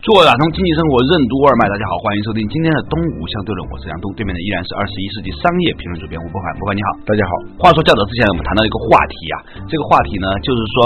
[0.00, 7.32] 做打通经济生活任督二脉，大家好，欢迎收听今天的东吴相对论，我是杨东，对面的依然是二十一世纪商业评论主编吴伯凡，伯凡你好，大家好。
[7.60, 9.36] 话说较早之前我们谈到一个话题啊，
[9.68, 10.76] 这个话题呢就是说，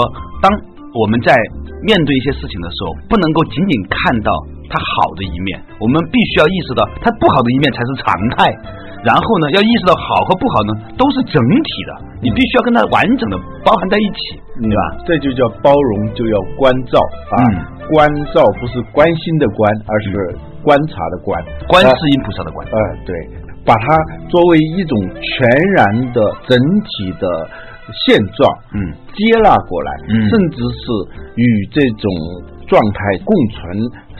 [0.43, 0.51] 当
[0.91, 1.31] 我们在
[1.87, 4.35] 面对一些事情的时候，不能够仅仅看到
[4.67, 8.51] 它好的一面，我们必须要意识到它不好的一面才是常态。
[9.05, 11.91] 然后呢，要意识到好和不好呢都是整体的，
[12.25, 14.81] 你必须要跟它完整的包含在一起，对吧？
[15.05, 16.97] 这就叫包容，就要关照
[17.37, 17.37] 啊。
[17.93, 20.09] 关照不是关心的关，而是
[20.65, 21.37] 观察的观，
[21.69, 22.65] 观世音菩萨的观。
[22.65, 23.13] 呃，对，
[23.61, 23.85] 把它
[24.25, 25.45] 作为一种全
[25.77, 27.45] 然的整体的
[27.93, 30.81] 现状，嗯，接纳过来，嗯，甚至是
[31.37, 32.09] 与这种
[32.65, 33.61] 状态共存，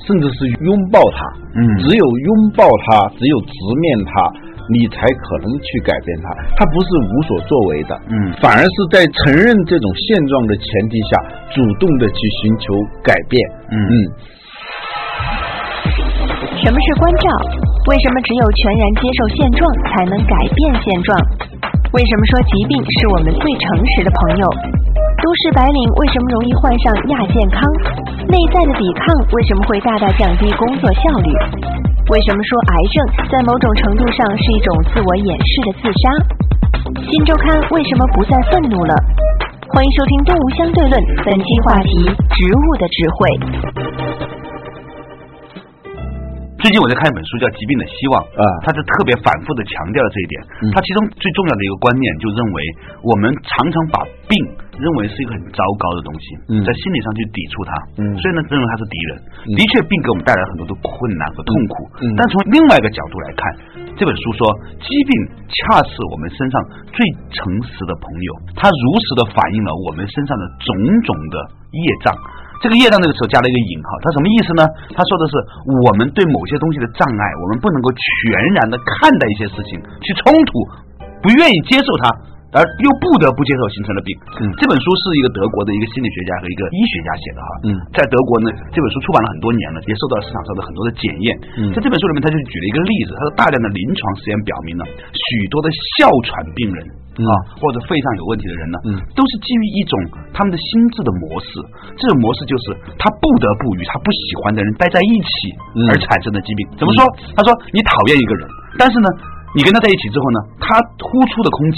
[0.06, 1.26] 甚至是拥抱它，
[1.58, 4.46] 嗯，只有拥抱它，只有直面它。
[4.70, 6.28] 你才可能去改变它，
[6.58, 11.12] 它不是无所作为的，嗯，反而是在承认这种现状的前提下，
[11.54, 13.38] 主动的去寻求改变，
[13.72, 13.94] 嗯嗯。
[16.64, 17.28] 什么是关照？
[17.86, 21.14] 为什么只有全然接受现状才能改变现状？
[21.94, 23.64] 为什么说疾病是我们最诚
[23.94, 24.46] 实的朋友？
[25.22, 27.62] 都市白领为什么容易患上亚健康？
[28.28, 31.30] 内在的抵抗为什么会大大降低工作效率？
[32.16, 36.04] 为什么说癌症在某种程度上是一种自我掩饰的自杀？
[36.96, 38.96] 新周刊为什么不再愤怒了？
[39.68, 40.96] 欢迎收听《动物相对论》，
[41.28, 43.85] 本期话题：植物的智慧。
[46.66, 50.36] 最近我在看一本书，叫《疾病的希望》啊，他是特别反复的强调了这一点。
[50.74, 52.58] 他其中最重要的一个观念，就认为
[53.06, 54.34] 我们常常把病
[54.74, 56.26] 认为是一个很糟糕的东西，
[56.66, 57.70] 在心理上去抵触它，
[58.18, 59.10] 所以呢，认为它是敌人。
[59.54, 60.90] 的确，病给我们带来很多的困
[61.22, 61.86] 难和痛苦。
[62.18, 63.42] 但从另外一个角度来看，
[63.94, 64.50] 这本书说，
[64.82, 65.14] 疾病
[65.46, 66.58] 恰是我们身上
[66.90, 66.98] 最
[67.30, 70.74] 诚实的朋友，它如实的反映了我们身上的种
[71.06, 71.36] 种的
[71.78, 72.10] 业障。
[72.64, 74.62] 这个业障那个时候加了一个引号，它什么意思呢？
[74.96, 75.34] 他说的是
[75.84, 78.02] 我们对某些东西的障碍，我们不能够全
[78.56, 80.52] 然的看待一些事情去冲突，
[81.22, 82.10] 不愿意接受它，
[82.56, 84.10] 而又不得不接受形成了病。
[84.40, 87.50] 嗯，这本书是一个德国的一个心理学家和一个医学家写的哈。
[87.68, 91.28] 嗯，在德国呢，这本书出版了很多年了，也受到市场上的很多的检验。
[91.60, 94.84] 嗯，在这本书里面，他就举了一个例子，他说大量的临床实验表明了
[95.14, 96.80] 许多的哮喘病人。
[97.16, 99.94] 啊，或者肺上有问题的人呢，嗯，都是基于一种
[100.36, 101.48] 他们的心智的模式，
[101.96, 105.34] 这种模式就是他不得不与他不喜欢的人待在一起
[105.88, 106.68] 而产生的疾病。
[106.76, 107.08] 怎么说？
[107.36, 108.44] 他说你讨厌一个人，
[108.76, 109.08] 但是呢，
[109.56, 111.78] 你跟他在一起之后呢，他呼出的空气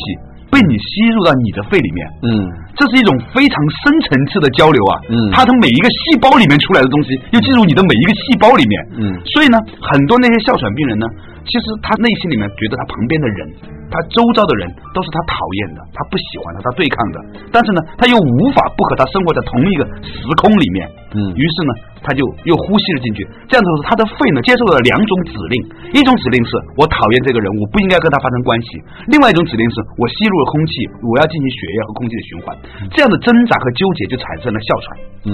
[0.49, 2.29] 被你吸入到你的肺里面，嗯，
[2.77, 11.05] 这是一种非常深层次的交流啊，嗯，他从每一个细胞里面出来的东西又进入你的每一个细胞里面，嗯，所以呢，很多那些哮喘病人呢，
[11.43, 13.73] 其实他内心里面觉得他旁边的人。
[13.87, 17.15] 他周遭的人都是他讨厌的，他不喜欢的，他对抗的。
[17.55, 20.83] 但是呢，他又无法不和他生活在同一个时空里面。
[21.15, 21.71] 嗯，于是呢，
[22.03, 23.23] 他就又呼吸了进去。
[23.47, 25.55] 这样子，他的肺呢接受了两种指令：
[25.95, 28.75] 一种指令是我讨厌这个人，我不应该跟他发生关系；
[29.07, 30.71] 另外一种指令是我吸入了空气，
[31.07, 32.51] 我要进行血液和空气的循环。
[32.91, 34.85] 这样的挣扎和纠结就产生了哮喘。
[35.29, 35.31] 嗯。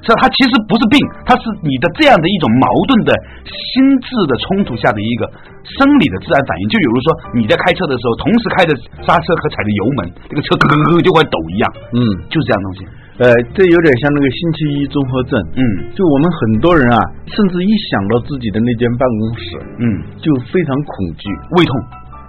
[0.00, 0.96] 所以它其实不是病，
[1.28, 3.12] 它是你的这样的一种矛盾的
[3.44, 5.28] 心智的冲突下的一个
[5.60, 6.62] 生理的自然反应。
[6.72, 7.06] 就比如说
[7.36, 8.72] 你在开车的时候，同时开着
[9.04, 11.68] 刹车和踩着油门，这个车咯咯咯就会抖一样。
[11.92, 12.00] 嗯，
[12.32, 12.88] 就是这样东西。
[13.20, 15.36] 呃，这有点像那个星期一综合症。
[15.52, 16.96] 嗯，就我们很多人啊，
[17.28, 19.44] 甚至一想到自己的那间办公室，
[19.84, 19.84] 嗯，
[20.16, 21.28] 就非常恐惧、
[21.60, 21.76] 胃痛。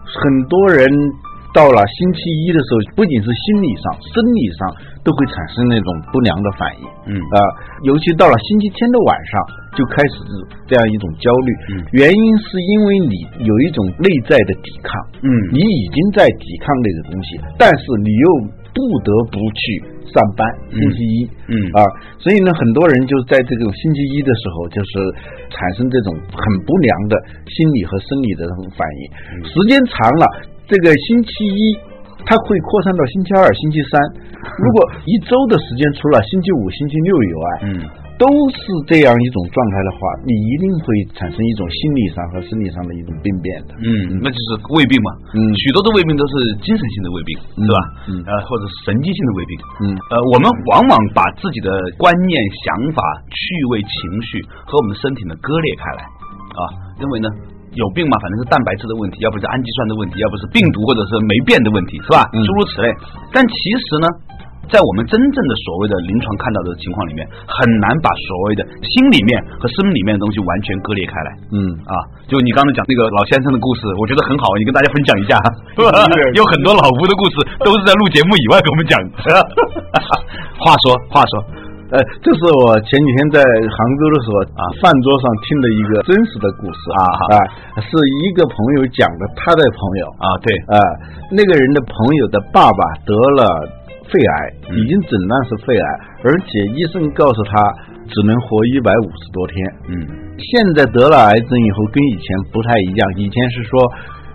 [0.03, 0.83] 很多人。
[1.53, 4.59] 到了星期一的时候，不仅是心理上、生理上
[5.03, 7.19] 都会产生那种不良的反应，嗯。
[7.19, 7.37] 啊，
[7.83, 9.33] 尤其到了星期天的晚上，
[9.75, 10.15] 就开始
[10.63, 11.49] 这样一种焦虑。
[11.75, 14.95] 嗯，原因是因为你有一种内在的抵抗，
[15.27, 18.27] 嗯，你已经在抵抗那个东西，但是你又
[18.71, 19.61] 不得不去
[20.07, 20.47] 上班。
[20.71, 21.55] 星期一，嗯。
[21.75, 21.83] 啊，
[22.15, 24.91] 所以呢，很多人就在这种星期一的时候，就是
[25.51, 27.19] 产生这种很不良的
[27.51, 29.03] 心理和生理的这种反应，
[29.51, 30.25] 时间长了。
[30.71, 31.59] 这个星期一，
[32.23, 33.99] 它会扩散到星期二、星期三。
[34.55, 37.69] 如果一周的时间除了星期五、星期六以外，嗯，
[38.15, 38.25] 都
[38.55, 43.75] 是这样一种状态的话，你一定会产生一种心理上和生理上的一种病变的。
[43.83, 45.11] 嗯，那就是胃病嘛。
[45.35, 46.33] 嗯，许多的胃病都是
[46.63, 47.77] 精神性的胃病，是吧？
[48.07, 49.53] 嗯，呃，或者是神经性的胃病。
[49.83, 51.67] 嗯，呃，我们往往把自己的
[51.99, 53.37] 观念、想法、趣
[53.75, 56.01] 味、情绪和我们身体呢割裂开来，
[56.55, 56.61] 啊，
[56.95, 57.27] 认为呢
[57.73, 62.25] 有病嘛，反正是蛋白质的问题，要不是氨基酸的问题，要不是病毒或者是霉变的问题，是吧？
[62.31, 62.87] 诸如此类。
[63.31, 63.53] 但其
[63.87, 64.07] 实呢。
[64.71, 71.29] 在我们真正的所谓的临床看到的情况里面，很难把所谓的心里面和生理面的东西完全割裂开来。
[71.51, 75.35] 嗯啊，就你刚才讲那个老先生的故事，我觉得很好，你跟大家分享一下。
[76.39, 78.95] 有很多老夫的故事都是在录节目以外给我们讲。
[80.55, 81.43] 话说话说，
[81.91, 87.03] 呃，这是我前几天在杭州的时候啊，饭桌上听的一个真实的故事啊
[87.35, 87.35] 啊，
[87.83, 90.75] 是一个朋友讲的，他的朋友啊，对啊，
[91.35, 93.77] 那个人的朋友的爸爸得了。
[94.11, 95.87] 肺癌已经诊断是肺癌，
[96.25, 96.45] 而且
[96.75, 97.63] 医生告诉他
[98.11, 99.55] 只能活一百五十多天。
[99.87, 99.95] 嗯，
[100.35, 103.79] 现在得了癌症以后跟以前不太一样，以前是说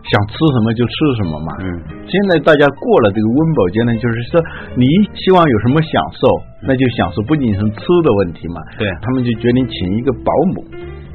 [0.06, 1.50] 想吃什么就吃什么嘛。
[1.61, 1.67] 嗯，
[2.06, 4.38] 现在大家过了这个温饱阶段，就是说
[4.79, 4.87] 你
[5.19, 6.23] 希望有什么享受，
[6.62, 8.58] 那就享受，不仅是吃的问题嘛。
[8.79, 10.62] 对，他们就决定请一个保姆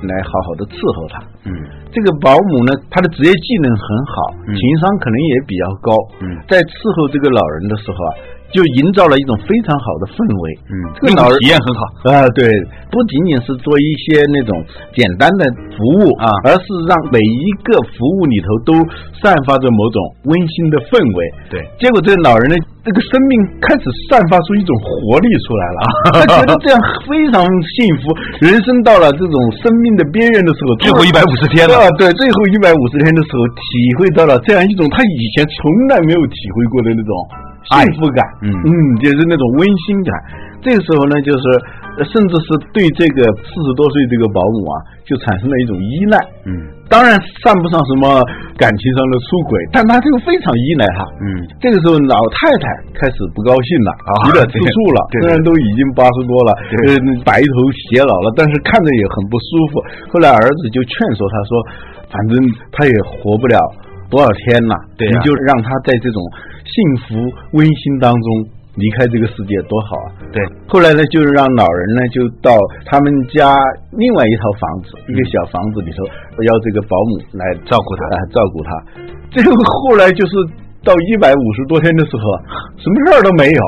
[0.04, 1.16] 来好好的伺候他。
[1.48, 1.52] 嗯，
[1.90, 4.16] 这个保姆呢，他的职业技能很好，
[4.52, 5.90] 情商可能也比较高。
[6.22, 8.40] 嗯，在伺候这个老人的时候啊。
[8.52, 11.82] 就营造了一种非常好的氛围，嗯，这个老人体验很好。
[12.12, 12.46] 啊，对，
[12.92, 14.52] 不仅仅是做一些那种
[14.92, 18.72] 简单的服务啊，而是让每一个服务里头都
[19.24, 21.64] 散发着某种温馨的氛围，对。
[21.80, 23.32] 结果这个老人呢，这个生命
[23.64, 25.80] 开始散发出一种活力出来了，
[26.20, 26.76] 他觉得这样
[27.08, 28.12] 非常幸福，
[28.44, 33.64] 人生到了这种生命的边缘的时候，最后一百五十天了，对，最后一百五十天的时候，体
[33.96, 37.12] 会到了这样一种他以前从来没有体会过的那种。
[37.70, 38.72] 幸福感，嗯嗯，
[39.02, 40.12] 就是那种温馨感。
[40.62, 41.42] 这个时候呢，就是
[42.06, 44.74] 甚至是对这个四十多岁这个保姆啊，
[45.06, 46.18] 就产生了一种依赖。
[46.46, 46.54] 嗯，
[46.86, 48.22] 当然算不上什么
[48.62, 51.02] 感情上的出轨，但他就非常依赖他。
[51.18, 51.26] 嗯，
[51.58, 53.90] 这个时候老太太开始不高兴了，
[54.30, 55.00] 有点吃醋了。
[55.26, 56.50] 虽然都已经八十多了，
[56.86, 56.94] 呃，
[57.26, 57.56] 白头
[57.90, 59.82] 偕老了，但是看着也很不舒服。
[60.14, 61.52] 后来儿子就劝说他说
[62.14, 62.38] ：“反正
[62.70, 63.58] 他也活不了。”
[64.12, 64.76] 多少天了？
[65.00, 66.20] 对你就让他在这种
[66.68, 67.16] 幸福
[67.58, 68.28] 温馨当中
[68.76, 70.08] 离开这个世界，多好啊！
[70.32, 70.40] 对。
[70.68, 72.52] 后来呢，就是让老人呢，就到
[72.86, 73.56] 他们家
[73.96, 76.04] 另外一套房子，一个小房子里头，
[76.44, 78.70] 要这个保姆来照顾他，来照顾他。
[79.32, 80.34] 这个后来就是
[80.84, 82.24] 到一百五十多天的时候，
[82.80, 83.64] 什么事儿都没有，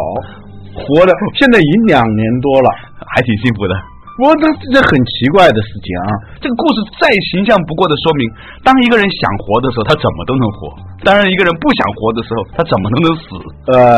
[0.75, 2.69] 活的 现在已经两年多了，
[3.15, 3.75] 还挺幸福的。
[4.21, 6.37] 我这这很奇怪的事情啊！
[6.37, 8.21] 这个故事再形象不过的说明，
[8.61, 10.69] 当一个人想活的时候，他怎么都能活；
[11.01, 13.25] 当然，一个人不想活的时候，他怎么都能死。
[13.73, 13.97] 呃，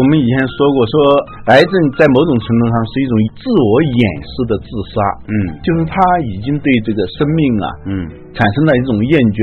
[0.00, 0.94] 我们以前说过，说
[1.52, 4.96] 癌症在某种程度上是一种自我掩饰的自杀。
[5.28, 7.92] 嗯，就是他已经对这个生命啊，嗯，
[8.32, 9.38] 产生了一种厌倦，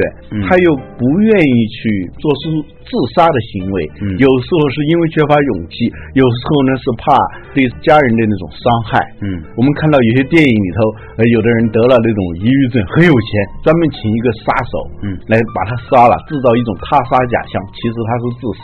[0.50, 0.68] 他又
[0.98, 2.74] 不愿意去做出。
[2.88, 3.84] 自杀的行为，
[4.16, 7.12] 有时候是因为缺乏勇气，有时候呢是怕
[7.52, 8.96] 对家人的那种伤害。
[9.20, 10.78] 嗯，我们看到有些电影里头，
[11.20, 13.30] 呃，有的人得了那种抑郁症，很有钱，
[13.64, 14.74] 专门请一个杀手，
[15.04, 18.44] 嗯，来把他杀了，制造一种他杀假象，其实他是自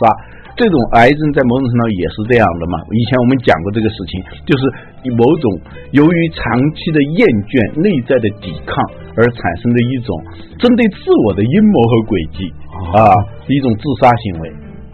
[0.54, 2.78] 这种癌症在某种程度上也是这样的嘛？
[2.94, 4.62] 以前我们讲过这个事情，就是
[5.18, 5.50] 某种
[5.90, 6.46] 由于长
[6.78, 7.20] 期的厌
[7.50, 8.78] 倦、内在的抵抗
[9.18, 10.14] 而产生的一种
[10.62, 12.46] 针对自我的阴谋和诡计
[12.94, 13.10] 啊，
[13.50, 14.42] 一种自杀行为。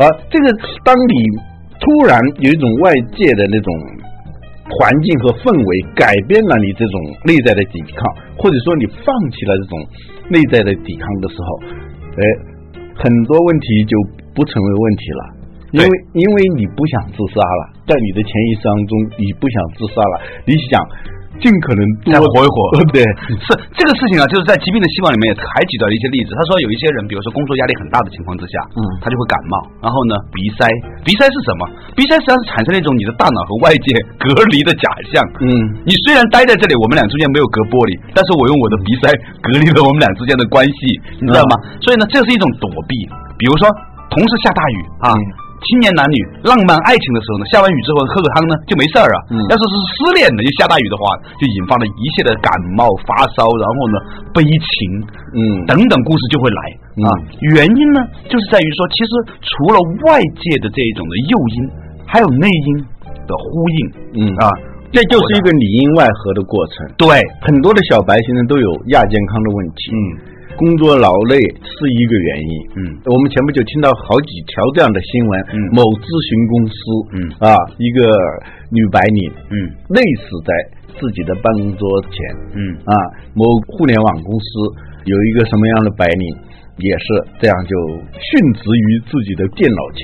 [0.00, 0.46] 而这个，
[0.80, 1.14] 当你
[1.76, 3.68] 突然有一种外界的那种
[4.70, 6.96] 环境和氛围改变了你这种
[7.26, 7.98] 内在的抵抗，
[8.38, 9.74] 或者说你放弃了这种
[10.30, 11.48] 内在的抵抗的时候，
[12.14, 12.22] 哎，
[12.94, 13.94] 很多问题就
[14.34, 15.22] 不成为问题了。
[15.70, 20.82] 因为因为你不想自杀了，在你的潜意识当中，你不想自杀了，你想
[21.38, 22.56] 尽可能多活一活。
[22.90, 22.98] 对，
[23.46, 26.34] 是这个事情啊，就是在《疾病的希望》里面还举到了一些例子。
[26.34, 30.66] 他说有一些人，比如说工作压力很大的情况之下，嗯，他就会感冒，然后呢，鼻塞。
[31.06, 31.62] 鼻塞是什么？
[31.94, 35.22] 鼻塞实际上是产生了一种你的大脑和外界 隔离的假象。
[35.40, 35.48] 嗯，
[35.86, 39.08] 你虽然待在这里，我们俩之间没有隔玻璃，但是我用我的鼻塞
[39.44, 40.78] 隔离了我们俩之间的关系，
[41.22, 41.54] 你知道吗？
[41.80, 42.94] 所以呢，这是一种躲避。
[43.38, 43.64] 比如说，
[44.12, 45.08] 同时下大雨啊。
[45.60, 49.18] 青年男女浪漫爱情的时候呢，下完雨之后喝个汤呢就没事儿啊。
[49.28, 51.04] 嗯要是是失恋的，就下大雨的话，
[51.36, 53.96] 就引发了一切的感冒、发烧，然后呢
[54.32, 54.78] 悲情，
[55.36, 56.60] 嗯，等等故事就会来
[57.04, 57.08] 啊。
[57.54, 58.00] 原因呢，
[58.30, 59.12] 就是在于说，其实
[59.44, 59.76] 除了
[60.08, 61.56] 外界的这一种的诱因，
[62.08, 62.68] 还有内因
[63.28, 63.78] 的呼应，
[64.16, 64.48] 嗯啊，
[64.90, 66.74] 这就是一个里应外合的过程。
[66.96, 67.06] 对，
[67.44, 69.98] 很多的小白现在都有亚健康的问题，嗯。
[70.60, 72.52] 工作劳累是一个原因。
[72.76, 75.32] 嗯，我们前不久听到好几条这样的新闻。
[75.56, 76.76] 嗯，某咨询公司，
[77.16, 78.04] 嗯啊，一个
[78.68, 79.56] 女白领，嗯，
[79.96, 80.52] 累死在
[81.00, 81.80] 自己的办公桌
[82.12, 82.12] 前。
[82.52, 82.92] 嗯啊，
[83.32, 84.48] 某互联网公司
[85.08, 86.24] 有一个什么样的白领，
[86.76, 87.06] 也是
[87.40, 87.72] 这样就
[88.20, 88.28] 殉
[88.60, 90.00] 职于自己的电脑前。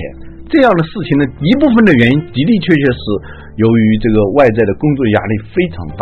[0.49, 3.03] 这样的事情呢，一部分的原因的的确确是
[3.61, 6.01] 由于这个外在的工作压力非常大，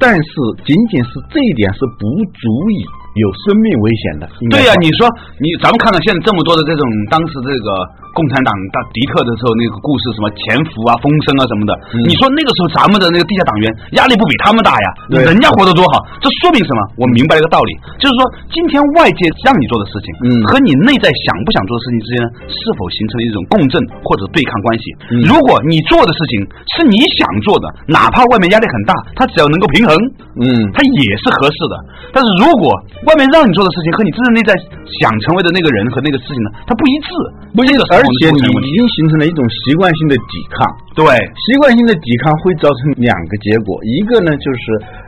[0.00, 0.30] 但是
[0.64, 2.80] 仅仅是这一点是不足以
[3.18, 4.24] 有生命危险的。
[4.50, 5.08] 对呀，你说
[5.42, 7.98] 你咱们看到现在这么多的这种当时这个。
[8.10, 11.70] 共产党大敌特的时候，那个故事什么潜伏啊、风声啊什么的，
[12.02, 14.86] 你说那个时候咱们的那个地下党员压力不比他们大呀？
[15.22, 16.80] 人家活得多好，这说明什么？
[16.98, 17.70] 我明白一个道理，
[18.02, 22.18] 就是说今天外界让你做的事情，嗯，和你内在想不想做的事情之间，
[22.50, 24.84] 是否形成了一种共振或者对抗关系？
[25.30, 26.42] 如果你做的事情
[26.74, 29.94] 是你想做的，哪怕外面压力很大，它只要能够平衡，
[30.42, 31.74] 嗯，它也是合适的。
[32.10, 32.74] 但是如果
[33.08, 34.52] 外面让你做的事情和你真正内在
[35.00, 37.08] 想成为的那个人和那个事情呢，它不一致，
[37.56, 37.80] 不一致。
[37.96, 40.60] 而且你已经形成了一种习惯性的抵抗，
[40.92, 41.04] 对，
[41.48, 44.60] 习惯性的抵抗会造成两个结果，一个呢就是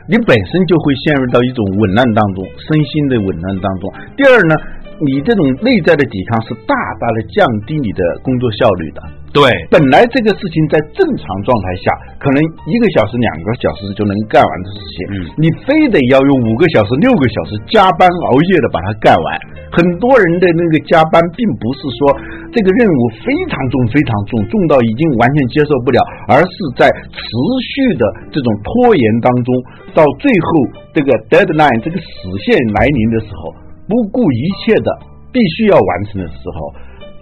[0.09, 3.85] 你本身就会陷入到一种紊乱当中，身心的紊乱当中；
[4.17, 4.57] 第二呢，
[5.05, 9.01] 你这种内在的抵抗是大大的降低你的工作效率的。
[9.33, 9.41] 对，
[9.73, 11.89] 本来这个事情在正常状态下，
[12.21, 12.37] 可能
[12.69, 19.27] 一个小时、两个小时就能干完的事情，嗯，你非得要用五个小时、六个小时加班熬夜的把它干完。
[19.73, 22.13] 很多人的那个加班，并不是说
[22.53, 25.97] 这个任务非常重、非常重，重到已经完全接受不了，
[26.29, 27.25] 而是在持
[27.73, 29.49] 续的这种拖延当中，
[29.97, 30.47] 到最后
[30.93, 33.49] 这个 deadline 这个死线来临的时候，
[33.87, 34.89] 不顾一切的
[35.31, 36.73] 必须要完成的时候，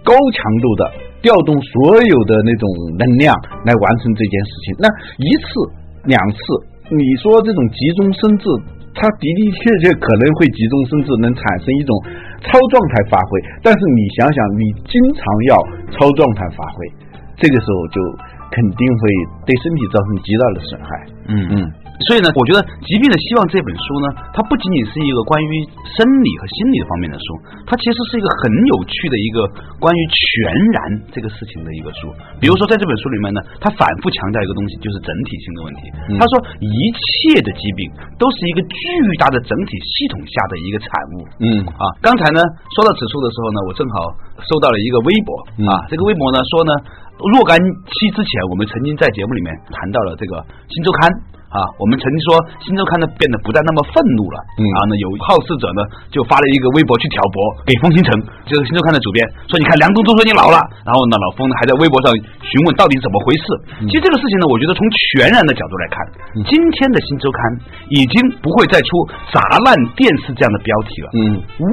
[0.02, 1.10] 高强度的。
[1.22, 2.66] 调动所有的那种
[2.98, 3.30] 能量
[3.62, 4.90] 来完成这件事情，那
[5.22, 5.46] 一次
[6.10, 6.38] 两次，
[6.90, 8.50] 你说这种急中生智，
[8.90, 11.94] 它的的确确可能会急中生智，能产生一种
[12.42, 13.30] 超状态发挥。
[13.62, 15.54] 但是你想想，你经常要
[15.94, 16.90] 超状态发挥，
[17.38, 18.02] 这个时候就
[18.50, 19.02] 肯定会
[19.46, 20.90] 对身体造成极大的损害。
[21.30, 21.81] 嗯嗯。
[22.08, 25.50] 所以呢，我觉得《疾病的希望》这本书呢，它不仅仅是一个关于
[25.92, 27.26] 生理和心理方面的书，
[27.68, 29.36] 它其实是一个很有趣的一个
[29.78, 30.18] 关于全
[30.72, 30.76] 然
[31.14, 32.10] 这个事情的一个书。
[32.42, 35.80] 比如说，在这本书里面呢，他反复强调一个东西，就是整体性的问题。
[36.18, 37.86] 他说，一切的疾病
[38.18, 38.78] 都是一个巨
[39.20, 41.16] 大的整体系统下的一个产物。
[41.44, 41.44] 嗯
[41.76, 42.40] 啊，刚才呢
[42.74, 44.10] 说到此处的时候呢，我正好
[44.42, 45.30] 收到了一个微博
[45.70, 46.72] 啊，这个微博呢说呢，
[47.36, 51.06] 若干期之前，我们曾经在节目里面谈到了这个《新周刊》。
[51.52, 57.36] 啊，我们曾经说《新周刊》呢变得不再那么愤怒了，嗯啊，那有好事者呢就发了一个微博去挑拨，
[57.68, 58.08] 给风新城，
[58.48, 59.20] 就是《新周刊》的主编，
[59.52, 62.08] 说你看梁冬都说你老了，然后呢老风呢还在微博上
[62.40, 63.44] 询问到底怎么回事。
[63.84, 64.80] 其实这个事情呢，我觉得从
[65.12, 65.96] 全然的角度来看，
[66.48, 67.36] 今天的《新周刊》
[67.92, 68.88] 已经不会再出
[69.28, 71.08] 砸烂电视这样的标题了。
[71.20, 71.20] 嗯，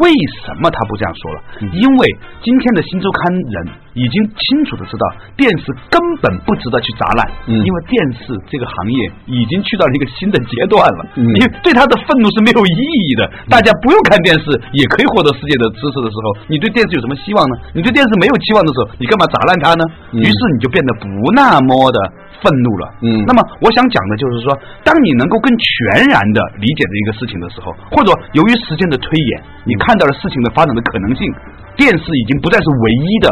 [0.03, 0.11] 为
[0.43, 1.39] 什么他不这样说了？
[1.71, 2.01] 因为
[2.43, 3.87] 今天的《新周刊》人。
[3.99, 5.03] 已经清楚的知道
[5.35, 11.01] 电视根本不值得去砸烂，因为电视这个行业已经去到了一个新的阶段了。
[11.19, 12.79] 你对他的愤怒是没有意
[13.11, 13.27] 义的。
[13.51, 17.53] 大家不用看电视也可以获得世界的知识的时候，你对电视有什么希望呢？
[17.75, 19.83] 你对电视没有期望的时候，你干嘛砸烂它呢？
[20.15, 21.97] 于是你就变得不那么的
[22.39, 22.83] 愤怒了。
[23.03, 31.27] 嗯，那么我想讲的就是说，当你能够更全然的理解这一个事情的时候，或者由于时间的推演，你看到了事情的发展的可能性，
[31.75, 33.27] 电视已经不再是唯一的。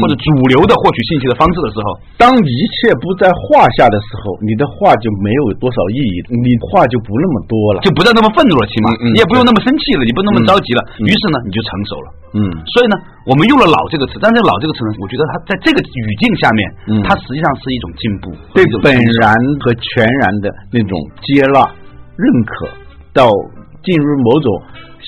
[0.00, 10.80] 或者主流的获取信息的方式的时候，当一切不在话下的时候，你的话就没有多少意义，你话就不那么多了，就不再那么愤怒了，起码你也不用那么生气了，你不那么着急了。
[11.04, 12.08] 于是呢，你就成熟了。
[12.32, 12.40] 嗯，
[12.72, 12.96] 所以呢，
[13.28, 16.60] 我们用了“老”这个词，但是“老”这个词呢，我觉得它在这个语境下面，
[17.04, 19.28] 它实际上是一种进步，对本然
[19.60, 21.60] 和全然的那种接纳、
[22.16, 22.66] 认可，
[23.12, 23.28] 到
[23.84, 24.48] 进入某种。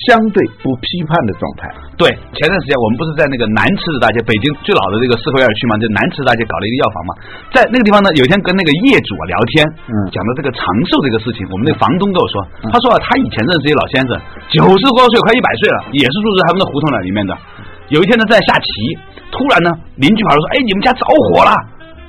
[0.07, 1.71] 相对不批判的状态。
[1.95, 7.11] 对，前段时间我们不是在那个南池子大街，北京最老的这个四合院区嘛，就南池子大街搞了一个药房嘛。
[7.55, 10.61] 在那个地方呢，有一天跟那个业主啊聊天，嗯，讲到这个长
[10.91, 14.11] 寿这个事情，我们那个房东跟我说，他说啊，他以前认识一老先生，
[14.51, 17.31] 九十多岁，快一百岁了，也是住在他们的胡同里面的。
[17.93, 18.67] 有一天呢，在下棋，
[19.31, 21.51] 突然呢，邻居跑来说，哎，你们家着火了。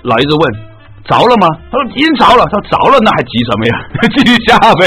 [0.03, 0.76] 老爷子问。
[1.07, 1.47] 着了吗？
[1.71, 2.43] 他说已经着了。
[2.51, 3.75] 他说着了，那还急什么呀？
[4.15, 4.83] 继续下呗。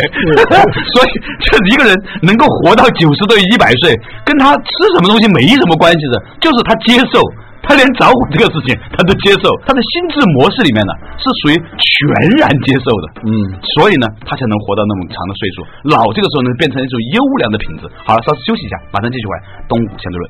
[0.94, 1.10] 所以，
[1.42, 3.96] 这一个人能够活到九十岁、一百岁，
[4.28, 7.24] 跟他吃什么东西没什么关系的，就是他接受，
[7.64, 11.96] 他连着火这个事情他都接受，他的心智模式里面呢是属于全
[12.36, 13.06] 然接受的。
[13.24, 13.32] 嗯，
[13.80, 15.64] 所以呢，他才能活到那么长的岁数。
[15.96, 17.88] 老这个时候呢，变成一种优良的品质。
[18.04, 19.40] 好了，稍事休息一下，马上继续回来。
[19.72, 20.24] 东吴相对论。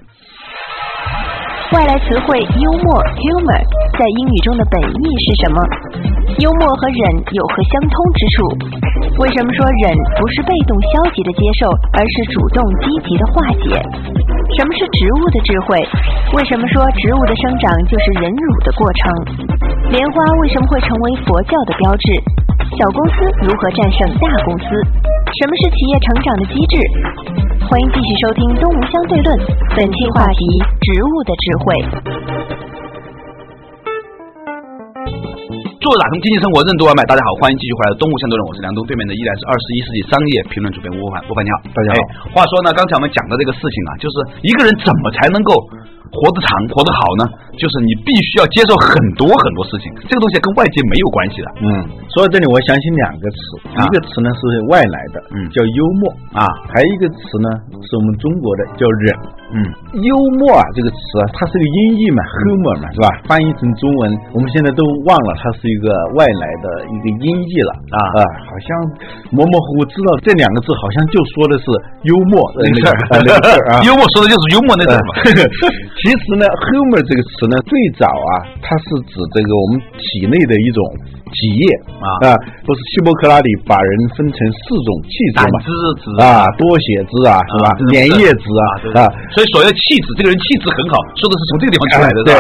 [1.69, 3.61] 外来词汇幽默 （humor）
[3.93, 5.57] 在英语中的本意是什么？
[6.41, 8.37] 幽默和忍有何相通之处？
[9.21, 13.69] 为什么说忍不是被动消极的接受，而是主动积极的化解？
[14.57, 15.77] 什么是植物的智慧？
[16.33, 19.93] 为什么说植物的生长就是忍辱的过程？
[19.93, 22.05] 莲花为什么会成为佛教的标志？
[22.73, 23.13] 小公司
[23.45, 24.65] 如何战胜大公司？
[25.37, 26.73] 什么是企业成长的机制？
[27.69, 29.29] 欢迎继续收听《东吴相对论》，
[29.77, 30.41] 本期话题：
[30.81, 31.65] 植物的智慧。
[35.77, 42.01] 做打通经济生活任督二脉，大家好，欢迎继续回来东吴相对论，我是梁东，对面的依然是二十一世纪商业评论主编吴凡，吴凡你好，大家好。
[42.33, 45.53] 话说呢，刚才我们讲的这个事情啊，就是一个人怎么才能够。
[46.11, 47.23] 活得长，活得好呢，
[47.57, 51.47] 就是你必须要接受很多很多事情，这个东西跟外界没有关系的。
[51.61, 51.65] 嗯，
[52.13, 53.37] 说到这里，我想起两个词，
[53.77, 57.47] 一个词呢是外来的，嗯，叫幽默啊，还有一个词呢
[57.85, 59.07] 是我们中国的叫忍。
[59.49, 59.57] 嗯，
[60.05, 63.09] 幽默啊这个词啊，它是个音译嘛，humor 嘛，是吧？
[63.25, 67.71] 翻译成中文，我们现在都忘了它是一个外来的一个音译了。
[67.89, 67.97] 啊。
[68.13, 68.67] 啊，好像
[69.33, 71.65] 模模糊糊知道这两个字，好像就说的是
[72.05, 72.97] 幽默那个事儿。
[73.73, 75.11] 啊， 幽默说的就是幽默那事儿嘛。
[75.99, 78.31] 其实呢，humor 这个词呢，最早啊，
[78.63, 80.79] 它是指这个我们体内的一种
[81.27, 81.63] 体液
[81.99, 82.27] 啊啊，
[82.63, 87.67] 不是希波克拉底把人分成四种气质嘛，脂质啊，多血质啊，是吧？
[87.91, 88.63] 粘液质啊
[88.95, 92.33] 啊，所以所谓的气质，这个人气质很好，说的是从这个地方出来的，对。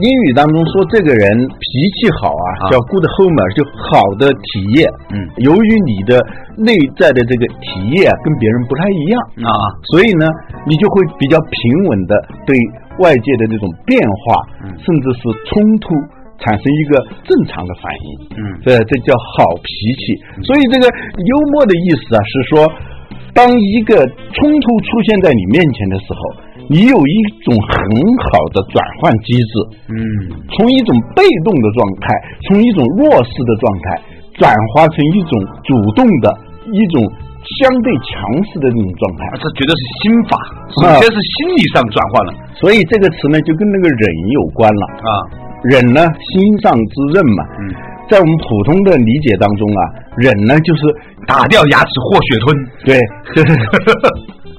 [0.00, 1.68] 英语当中说这个人脾
[2.00, 3.60] 气好啊，叫 good humor，就
[3.92, 4.88] 好的体液。
[5.12, 6.16] 嗯，由于你的
[6.56, 9.52] 内在的这个体液啊，跟别人不太一样啊，
[9.92, 10.24] 所以呢，
[10.66, 12.12] 你就会比较平稳的
[12.46, 12.56] 对
[12.98, 14.42] 外界的这种变化，
[14.78, 15.94] 甚至是冲突
[16.38, 16.92] 产生一个
[17.24, 18.08] 正常的反应。
[18.36, 20.16] 嗯，这这叫好脾气。
[20.42, 22.66] 所以这个幽默的意思啊，是说，
[23.34, 23.96] 当一个
[24.32, 26.20] 冲突出现在你面前的时候。
[26.70, 27.76] 你有一种很
[28.30, 29.52] 好的转换机制，
[29.90, 29.98] 嗯，
[30.54, 32.14] 从一种被动的状态，
[32.46, 34.02] 从一种弱势的状态，
[34.38, 36.32] 转化成一种主动的
[36.72, 37.02] 一种
[37.42, 38.14] 相对强
[38.46, 40.38] 势的这种状态，这绝对是心法，
[40.70, 42.30] 首先是心理上转换了。
[42.54, 44.84] 所以这个词呢，就跟那个忍有关了。
[45.02, 45.10] 啊，
[45.64, 47.74] 忍呢，心上之刃嘛，嗯，
[48.08, 49.82] 在我们普通的理解当中啊，
[50.16, 50.82] 忍呢就是
[51.26, 52.46] 打掉牙齿或血吞，
[52.86, 52.98] 对。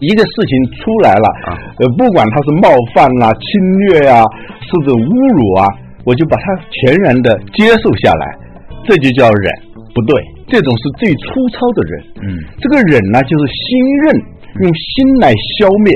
[0.04, 0.52] 一个事情
[0.84, 1.28] 出来了，
[1.80, 3.40] 呃，不管他是冒犯啦、侵
[3.88, 4.20] 略啊，
[4.60, 5.64] 甚至侮辱啊，
[6.04, 8.38] 我就把它全然的接受下来，
[8.84, 9.48] 这就叫忍。
[9.94, 10.14] 不对，
[10.48, 11.94] 这种是最粗糙的忍。
[12.26, 14.06] 嗯，这个忍呢，就是心认，
[14.62, 15.94] 用心来消灭，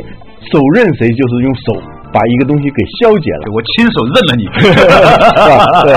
[0.52, 1.74] 手刃谁就是用手
[2.14, 3.44] 把一个东西给消解了。
[3.54, 4.44] 我亲手认了你？
[5.84, 5.92] 对，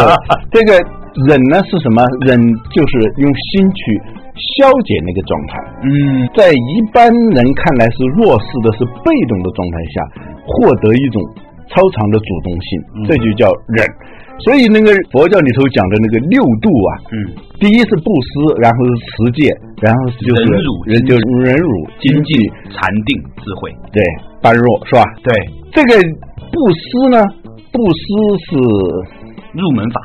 [0.51, 0.73] 这个
[1.29, 2.03] 忍呢是什么？
[2.27, 2.41] 忍
[2.73, 3.83] 就是用心去。
[4.57, 5.53] 消解那个状态，
[5.85, 10.01] 嗯，在一般人看来是弱势的，是被动的状态下，
[10.47, 11.21] 获得一种
[11.69, 12.69] 超常的主动性，
[13.05, 13.85] 这就叫忍。
[14.45, 17.17] 所以那个佛教里头讲的那个六度啊，嗯，
[17.61, 21.69] 第一是布施，然后是持戒，然后就是忍辱，人就忍辱、
[22.01, 22.37] 精进、
[22.73, 24.01] 禅定、智慧，对，
[24.41, 25.05] 般若是吧？
[25.23, 25.33] 对，
[25.73, 25.93] 这个
[26.51, 27.21] 布施呢，
[27.71, 28.01] 布施
[28.49, 28.57] 是
[29.53, 30.01] 入门法，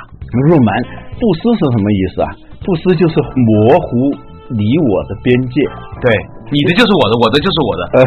[0.50, 0.69] 入门。
[1.15, 2.28] 布施是什么意思啊？
[2.65, 4.12] 布施就是模糊
[4.50, 5.62] 你我的边界，
[6.02, 6.35] 对。
[6.53, 7.97] 你的就是我的，我的就是我的，呃，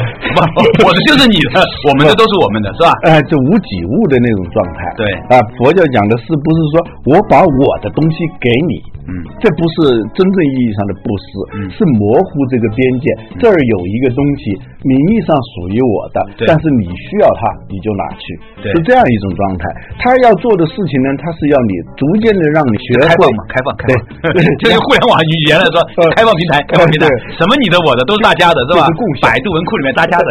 [0.54, 2.90] 不，我的就是你的， 我们的都是我们的，是吧？
[3.08, 6.74] 哎，就无己物的那种状态，对啊，佛教讲的是不是说
[7.10, 8.78] 我把我的东西给你？
[9.08, 13.08] 嗯，这不是真正意义上的布施，嗯，是模糊这个边界。
[13.40, 14.52] 这儿有一个东西，
[14.84, 17.40] 名义上属于我的，但是你需要它，
[17.72, 18.22] 你就拿去，
[18.68, 19.64] 是这样一种状态。
[19.96, 23.96] 他要做的事情呢，他是要你逐渐的让你学会嘛，开放，开放，
[24.36, 25.80] 对， 就是互联网语言来说，
[26.12, 27.08] 开放平台，开放平台，
[27.40, 28.27] 什么你的我的都是。
[28.28, 28.84] 大家的是吧？
[29.24, 30.28] 百度文库里面大家的，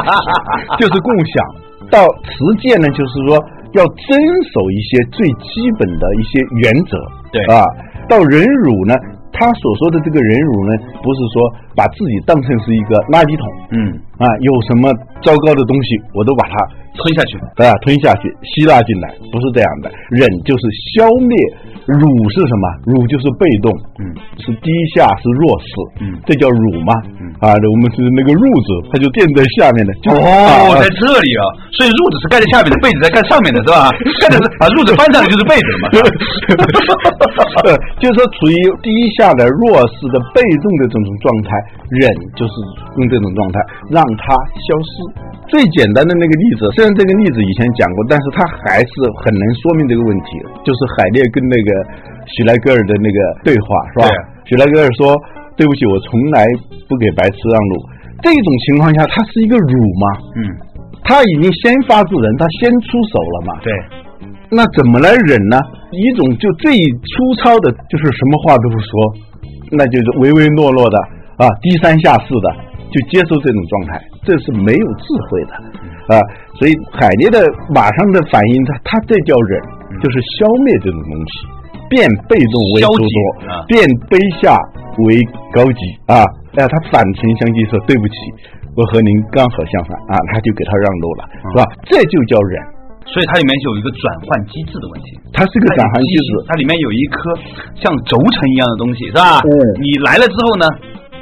[0.80, 1.34] 就是共享。
[1.92, 3.36] 到实践呢，就是说
[3.76, 4.08] 要遵
[4.48, 6.96] 守一些最基本的一些原则。
[7.28, 7.60] 对啊，
[8.08, 8.96] 到忍辱呢，
[9.28, 10.72] 他所说的这个忍辱呢，
[11.04, 11.36] 不是说
[11.76, 13.44] 把自己当成是一个垃圾桶。
[13.76, 14.86] 嗯啊，有什么
[15.22, 16.54] 糟糕的东西，我都把它
[16.94, 17.74] 吞下去，对吧？
[17.82, 19.90] 吞下去，吸纳进来，不是这样的。
[20.14, 20.62] 忍就是
[20.94, 21.34] 消灭。
[21.82, 21.98] 辱
[22.30, 22.94] 是什么？
[22.94, 23.66] 辱就是被动，
[23.98, 24.06] 嗯，
[24.38, 25.66] 是低下，是弱势，
[25.98, 33.90] 嗯，这叫辱嘛，嗯啊，我们是那个褥子，它就垫在下面的，哦，在这里啊，所以褥子是盖在下面的，被子在盖上面的，是吧？
[34.22, 35.86] 盖的是把褥子翻上来就是被子了嘛，
[37.98, 41.50] 就是说处于低下的、弱势的、被动的这种状态，
[41.90, 42.06] 忍
[42.38, 42.54] 就是
[42.94, 43.58] 用这种状态
[43.90, 44.90] 让它消失。
[45.48, 51.68] 最简单的那个例子，虽然这个例子以前讲过，但是它还是很能说明这个问题，就是海涅跟那个
[52.32, 54.06] 许莱格尔的那个对话，是吧？
[54.44, 55.12] 许莱格尔说
[55.56, 56.46] ：“对不起，我从来
[56.88, 57.74] 不给白痴让路。”
[58.22, 60.06] 这种情况下，他是一个辱吗？
[60.36, 60.40] 嗯，
[61.04, 63.50] 他已经先发制人，他先出手了嘛？
[63.62, 63.72] 对，
[64.48, 65.58] 那怎么来忍呢？
[65.90, 68.88] 一种就最粗糙的，就是什么话都不说，
[69.72, 70.96] 那就是唯唯诺诺的
[71.36, 72.48] 啊，低三下四的，
[72.92, 75.52] 就接受这种状态，这是没有智慧的
[76.12, 76.20] 啊。
[76.60, 77.40] 所以海涅的
[77.72, 79.58] 马上的反应，他他这叫忍，
[79.98, 81.32] 就是消灭这种东西，
[81.88, 83.08] 变被动为主动，
[83.66, 83.80] 变
[84.12, 84.52] 卑下
[85.08, 85.18] 为
[85.50, 86.20] 高级啊。
[86.60, 88.16] 哎，他反唇相讥说：“对不起，
[88.76, 91.64] 我和您刚好相反啊。”他就给他让路了，是吧？
[91.88, 92.60] 这就叫忍。
[93.08, 95.18] 所以它里面就有一个转换机制的问题。
[95.34, 97.34] 它是个转换机制，它里面有一颗
[97.74, 99.42] 像轴承一样的东西，是吧？
[99.42, 99.50] 嗯。
[99.82, 100.68] 你来了之后呢？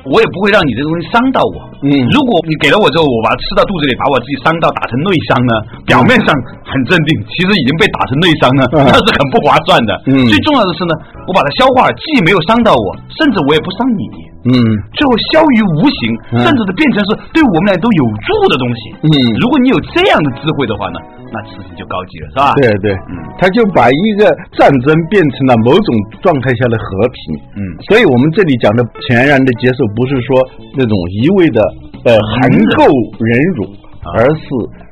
[0.09, 1.59] 我也不会让你这个东西伤到我。
[1.85, 5.53] 嗯，如果你给了我之后，我把它吃到肚子里，把我自己伤到打成内伤呢？
[5.89, 6.33] 表面上
[6.65, 9.93] 很镇定，其实已经被打成内伤了，那是很不划算的。
[10.09, 10.93] 嗯，最重要的是呢，
[11.27, 14.30] 我把它消化了，既没有伤到我，甚至我也不伤你。
[14.49, 14.53] 嗯，
[14.97, 16.01] 最后消于无形，
[16.41, 18.81] 甚至是变成是对我们俩都有助的东西。
[19.05, 20.99] 嗯，如果你有这样的智慧的话呢？
[21.31, 22.51] 那事情就高级了，是吧？
[22.59, 24.27] 对对，嗯，他就把一个
[24.57, 25.89] 战争变成了某种
[26.25, 27.21] 状态下的和平，
[27.55, 30.41] 嗯，所以我们这里讲的全然的接受，不是说
[30.75, 31.61] 那种一味的
[32.09, 32.89] 呃含垢
[33.21, 33.69] 忍辱，
[34.17, 34.43] 而是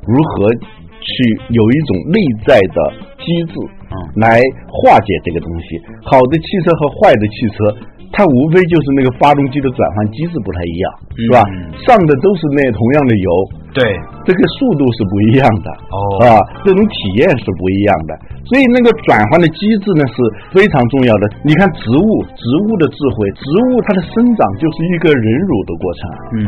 [0.07, 0.53] 如何
[1.01, 1.11] 去
[1.51, 2.79] 有一种内在的
[3.19, 3.55] 机制，
[3.91, 5.81] 嗯，来化解这个东西。
[6.05, 7.97] 好的汽车和坏的汽车。
[8.11, 11.39] 它无非就是那个发动机的转换机制不太一样，是吧？
[11.87, 13.29] 上的都是那同样的油，
[13.73, 13.85] 对，
[14.25, 18.13] 这个速度是不一样的，哦，啊，这种体验是不一样的，
[18.49, 20.17] 所以那个转换的机制呢是
[20.51, 21.31] 非常重要的。
[21.45, 26.01] 你看植物，植物的智慧，植物它的生长就是一个忍辱的过程，
[26.33, 26.41] 嗯，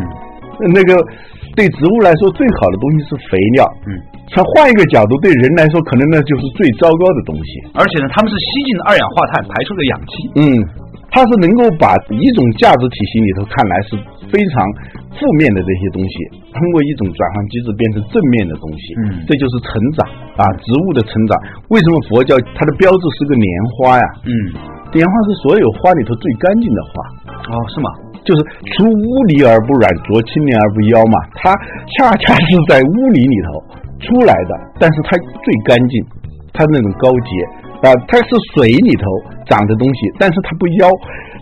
[0.75, 0.97] 那个
[1.55, 3.95] 对植物来说最好的东西是肥料，嗯，
[4.33, 10.90] 它换一个角度，对人来说可能那就是最糟糕的东西，而且呢，他们是吸进二氧化碳，排出的氧气，嗯。
[11.11, 13.99] 它是能够把一种价值体系里头看来是
[14.31, 14.63] 非常
[15.19, 16.15] 负面的这些东西，
[16.55, 20.07] 通过一种转换机制变成正面的东西，嗯，这就是成长
[20.39, 21.35] 啊，植物的成长。
[21.75, 24.07] 为什么佛教它的标志是个莲花呀？
[24.23, 24.33] 嗯，
[24.95, 26.91] 莲花是所有花里头最干净的花。
[27.51, 27.91] 哦，是吗？
[28.23, 28.41] 就是
[28.77, 31.17] 出污泥而不染，濯清涟而不妖嘛。
[31.35, 31.51] 它
[31.99, 33.49] 恰恰是在污泥里头
[33.99, 35.95] 出来的，但是它最干净，
[36.55, 37.31] 它那种高洁。
[37.83, 39.05] 啊，它是水里头
[39.47, 40.89] 长的东西，但是它不妖。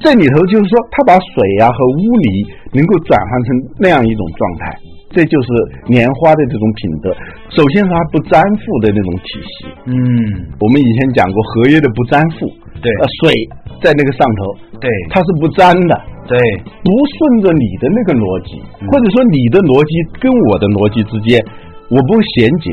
[0.01, 3.47] 这里头就是说，它把水啊和污泥能够转换成
[3.79, 4.79] 那样一种状态，
[5.11, 5.49] 这就是
[5.91, 7.11] 莲花的这种品德。
[7.51, 9.67] 首先是它不粘附的那种体系。
[9.91, 9.95] 嗯，
[10.63, 12.47] 我们以前讲过合约的不粘附。
[12.79, 13.35] 对，呃，水
[13.83, 15.95] 在那个上头，对，它是不粘的。
[16.31, 16.39] 对，
[16.85, 19.91] 不顺着你的那个逻辑，或者说你的逻辑
[20.23, 21.43] 跟我的逻辑之间，
[21.91, 22.71] 我不衔接。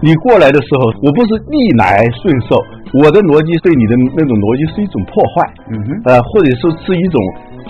[0.00, 2.54] 你过来的时候，我不是逆来顺受，
[3.02, 5.34] 我的逻辑对你的那种逻辑是一种破坏，
[5.74, 7.18] 嗯哼，呃，或者说是一种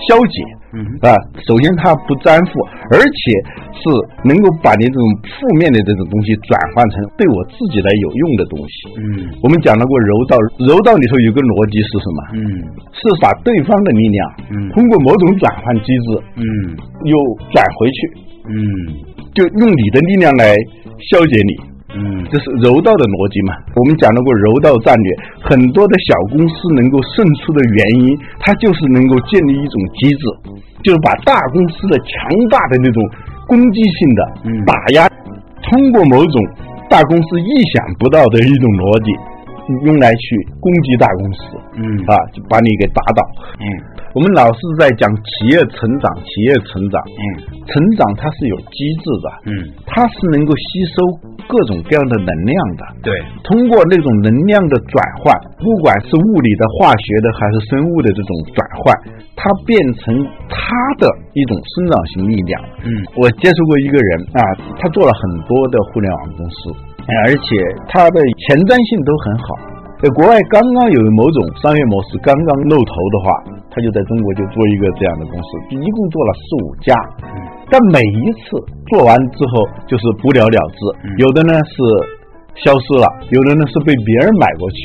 [0.05, 0.37] 消解，
[0.77, 1.09] 嗯哼。
[1.09, 2.53] 啊，首先它不粘附，
[2.93, 3.17] 而且
[3.73, 3.81] 是
[4.21, 10.37] 能够把你这种负面的这种东西转换成对我自己来有用的东西，嗯，我们讲到过柔道，
[10.69, 12.19] 柔道里头有个逻辑是什么？
[12.37, 12.45] 嗯，
[12.93, 14.21] 是把对方的力量，
[14.53, 16.45] 嗯，通过某种转换机制，嗯，
[17.09, 17.17] 又
[17.49, 17.97] 转回去，
[18.53, 18.53] 嗯，
[19.33, 20.53] 就用你的力量来
[21.09, 21.78] 消解你。
[21.95, 23.57] 嗯，这是柔道的逻辑嘛？
[23.73, 25.07] 我们讲到过柔道战略，
[25.41, 30.23] 很多的小公司能够胜出的原因，它就是能够建立一种机制，
[30.85, 32.13] 就是把大公司的强
[32.53, 33.01] 大的那种
[33.49, 34.21] 攻击性的
[34.69, 35.09] 打压，
[35.65, 36.37] 通过某种
[36.89, 39.09] 大公司意想不到的一种逻辑，
[39.89, 40.23] 用来去
[40.61, 41.41] 攻击大公司，
[41.73, 43.21] 嗯啊，就把你给打倒，
[43.57, 43.65] 嗯。
[44.13, 47.23] 我们老是在讲企业成长，企业成长，嗯，
[47.69, 49.51] 成长它是有机制的，嗯，
[49.85, 50.97] 它是能够吸收
[51.45, 53.13] 各种各样的能量的，对，
[53.45, 55.29] 通过那种能量的转换，
[55.61, 58.89] 不管是物理的、化学的还是生物的这种转换，
[59.37, 60.09] 它变成
[60.49, 60.57] 它
[60.97, 61.05] 的
[61.37, 62.57] 一种生长型力量。
[62.81, 64.41] 嗯，我接触过一个人啊，
[64.81, 66.73] 他做了很多的互联网公司，
[67.29, 67.45] 而且
[67.85, 68.17] 他的
[68.49, 69.47] 前瞻性都很好。
[69.99, 73.27] 在国外刚刚有某种商业模式刚刚露头的话，
[73.79, 76.91] 他就在中国就做一个这样的公司，一共做了四五家，
[77.71, 78.59] 但每一次
[78.91, 80.79] 做完之后就是不了了之，
[81.15, 81.79] 有的呢是
[82.59, 84.77] 消失了，有的呢是被别人买过去。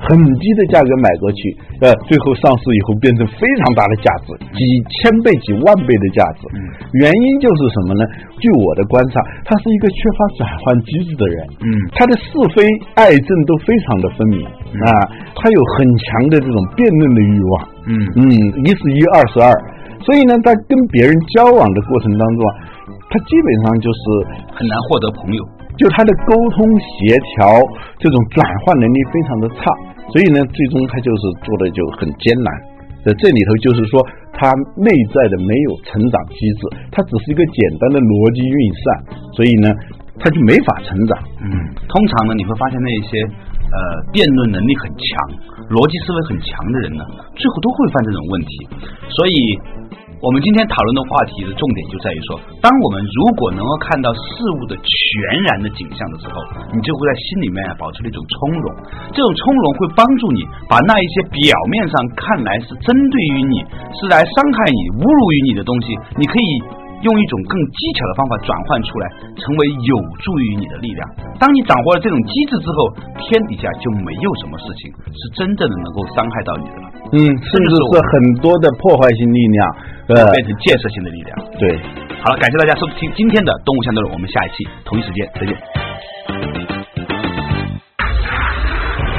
[0.00, 1.40] 很低的价格买过去，
[1.84, 6.48] 呃，最后上市以后变成非常大的价值，几千倍、几万倍的价值。
[6.96, 8.02] 原因就是什么呢？
[8.40, 11.36] 据我的观察，他是一个缺乏转换机制的人。
[11.60, 12.64] 嗯，他的是非
[12.96, 14.40] 爱憎都非常的分明
[14.88, 14.88] 啊，
[15.36, 17.52] 他有很强的这种辩论的欲望。
[17.84, 18.24] 嗯嗯，
[18.64, 19.52] 一是一，二是二，
[20.00, 22.52] 所以呢，在跟别人交往的过程当中啊，
[23.12, 24.00] 他基本上就是
[24.56, 25.42] 很难获得朋友。
[25.80, 27.56] 就他的沟通协调
[27.96, 29.64] 这种转换能力非常的差，
[30.12, 32.52] 所以呢，最终他就是做的就很艰难。
[33.00, 33.96] 在这里头就是说，
[34.36, 36.60] 他内在的没有成长机制，
[36.92, 38.84] 他只是一个简单的逻辑运算，
[39.32, 39.72] 所以呢，
[40.20, 41.16] 他就没法成长。
[41.40, 41.48] 嗯，
[41.88, 43.76] 通常呢，你会发现那些呃
[44.12, 45.08] 辩论能力很强、
[45.72, 48.52] 逻辑思维很强的人呢，最后都会犯这种问题。
[49.08, 49.32] 所以。
[50.20, 54.20] 我们今天讨论的话题的重点就在于说，当我们如果能够看到事
[54.60, 54.92] 物的全
[55.48, 56.36] 然的景象的时候，
[56.76, 58.68] 你就会在心里面保持一种从容。
[59.16, 63.64] 这种从容会帮助你把那一些表面上看来是针对于你、
[63.96, 65.88] 是来伤害你、侮辱于你的东西，
[66.20, 66.76] 你可以。
[67.00, 69.08] 用一种更技巧的方法转换出来，
[69.40, 71.00] 成为有助于你的力量。
[71.40, 76.86] 当你掌握了这种机制之后，天底下就没有什么事情是真正的能够伤害到你的了。
[77.16, 79.60] 嗯，甚至是很多的破坏性力量，
[80.32, 81.38] 变成建设性的力量。
[81.58, 81.78] 对，
[82.22, 85.54] 好了，感谢大家收听今天的动物相对论，我们下一期同一时间再见。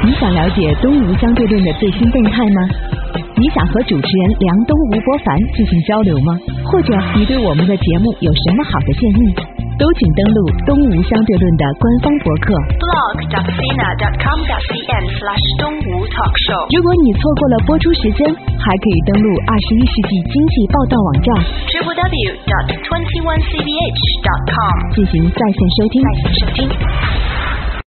[0.04, 2.68] 你想了解东吴相对论的最新动态吗？
[3.36, 6.38] 你想和主持人梁东、吴伯凡进行交流吗？
[6.64, 9.34] 或者你对我们的节目有什么好的建议？
[9.78, 16.60] 都请登录东吴相对论的官方博客 blog.sina.com.cn/slash 东吴 talk show。
[16.74, 18.28] 如果你错过了播出时间，
[18.60, 21.28] 还可以登录二十一世纪经济报道网站
[21.80, 26.02] www.twenty-onecbh.com 进行在线收听。
[26.02, 26.68] 在线收听。